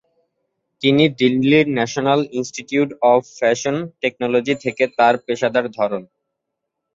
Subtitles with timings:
[0.81, 6.03] তিনি দিল্লির National Institute of Fashion Technology থেকে তার পেশাদার ধরন।